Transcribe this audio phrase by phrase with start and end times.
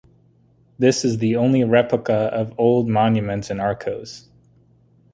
[0.79, 4.29] This is the only replica of old monuments in Arcos.